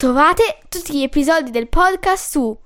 [0.00, 2.58] Trovate tutti gli episodi del podcast su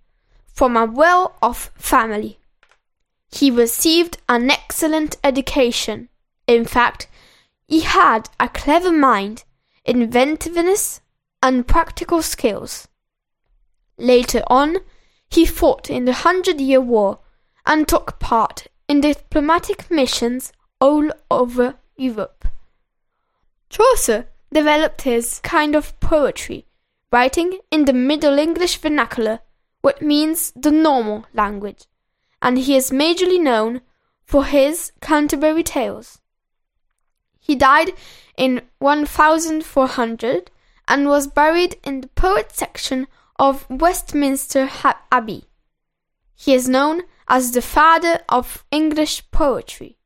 [0.53, 2.37] from a well off family.
[3.31, 6.09] He received an excellent education.
[6.47, 7.07] In fact,
[7.67, 9.43] he had a clever mind
[9.89, 11.01] inventiveness,
[11.41, 12.87] and practical skills.
[13.97, 14.77] Later on,
[15.29, 17.19] he fought in the Hundred Year War
[17.65, 22.47] and took part in diplomatic missions all over Europe.
[23.69, 26.65] Chaucer developed his kind of poetry,
[27.11, 29.39] writing in the Middle English vernacular,
[29.81, 31.85] what means the normal language,
[32.41, 33.81] and he is majorly known
[34.25, 36.19] for his Canterbury Tales.
[37.39, 37.91] He died
[38.37, 40.51] in 1400
[40.87, 43.07] and was buried in the poet section
[43.39, 44.69] of Westminster
[45.11, 45.45] Abbey.
[46.35, 49.97] He is known as the father of English poetry.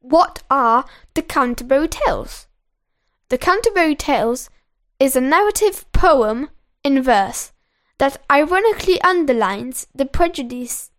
[0.00, 2.48] What are the Canterbury Tales?
[3.28, 4.50] The Canterbury Tales
[4.98, 6.50] is a narrative poem
[6.84, 7.52] in verse
[7.98, 10.90] that ironically underlines the prejudice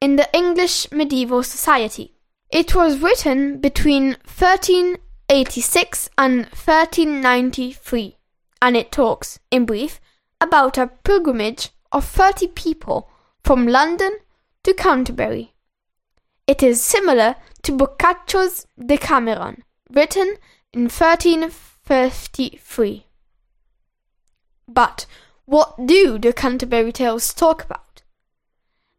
[0.00, 2.14] in the English medieval society.
[2.50, 8.17] It was written between 1386 and 1393,
[8.60, 10.00] and it talks, in brief,
[10.40, 13.08] about a pilgrimage of 30 people
[13.42, 14.18] from London
[14.64, 15.54] to Canterbury.
[16.46, 20.36] It is similar to Boccaccio's Decameron, written
[20.72, 23.06] in 1353.
[24.66, 25.06] But
[25.44, 28.02] what do the Canterbury Tales talk about?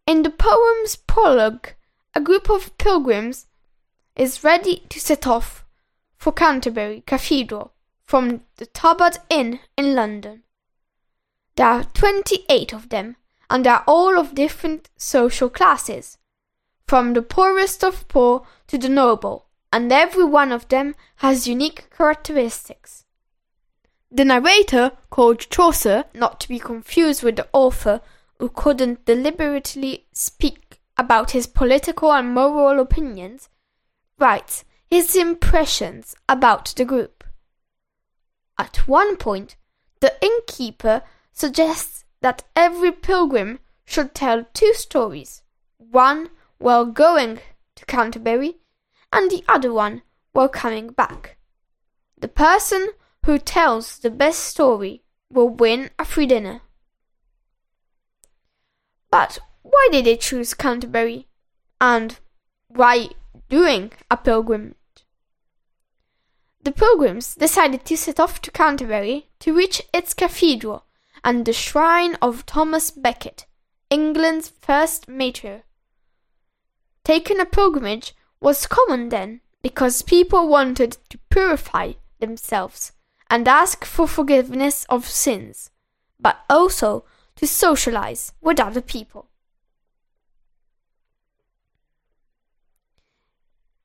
[0.08, 1.74] In the poem's prologue,
[2.16, 3.48] a group of pilgrims
[4.16, 5.64] is ready to set off
[6.18, 7.74] for Canterbury Cathedral
[8.10, 10.42] from the Talbot Inn in London.
[11.56, 13.18] There are 28 of them,
[13.52, 16.18] and they are all of different social classes,
[16.88, 21.96] from the poorest of poor to the noble, and every one of them has unique
[21.96, 23.06] characteristics.
[24.10, 28.02] The narrator, called Chaucer, not to be confused with the author
[28.40, 33.50] who couldn't deliberately speak about his political and moral opinions,
[34.18, 37.19] writes his impressions about the group.
[38.60, 39.56] At one point,
[40.02, 45.44] the innkeeper suggests that every pilgrim should tell two stories,
[45.78, 47.40] one while going
[47.76, 48.58] to Canterbury
[49.14, 50.02] and the other one
[50.34, 51.38] while coming back.
[52.20, 52.90] The person
[53.26, 56.60] who tells the best story will win a free dinner.
[59.10, 61.30] But why did they choose Canterbury?
[61.80, 62.20] And
[62.68, 63.12] why
[63.48, 64.76] doing a pilgrimage?
[66.62, 70.86] The pilgrims decided to set off to Canterbury to reach its cathedral
[71.24, 73.46] and the shrine of Thomas Becket,
[73.90, 75.64] England's first mayor.
[77.04, 82.92] Taking a pilgrimage was common then because people wanted to purify themselves
[83.30, 85.72] and ask for forgiveness of sins,
[86.20, 87.06] but also
[87.36, 89.28] to socialize with other people.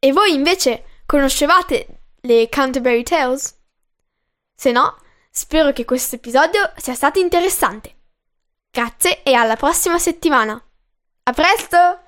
[0.02, 3.54] E voi invece conoscevate le Canterbury Tales?
[4.54, 4.96] Se no,
[5.30, 7.96] spero che questo episodio sia stato interessante.
[8.70, 10.60] Grazie e alla prossima settimana.
[11.24, 12.03] A presto!